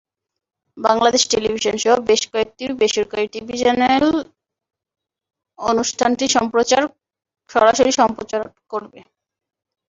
বাংলাদেশ 0.77 1.21
টেলিভিশনসহ 1.31 1.93
বেশ 2.09 2.21
কয়েকটি 2.31 2.63
বেসরকারি 2.81 3.25
টেলিভিশন 3.27 3.75
চ্যানেল 3.77 4.05
অনুষ্ঠানটি 5.59 6.25
সরাসরি 7.49 7.91
সম্প্রচার 8.01 8.41
করবে। 8.71 8.99